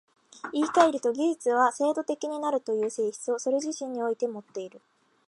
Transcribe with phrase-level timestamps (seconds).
[0.51, 4.81] 言い換えると、技術は制度的になるという性質をそれ自身においてもっている。